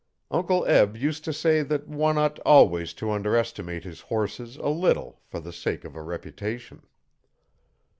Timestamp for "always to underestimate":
2.39-3.83